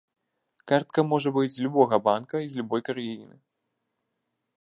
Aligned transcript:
Картка 0.69 1.03
можа 1.09 1.33
быць 1.35 1.51
з 1.55 1.59
любога 1.67 1.99
банка 2.07 2.35
і 2.45 2.49
з 2.53 2.61
любой 2.61 2.81
краіны. 2.89 3.37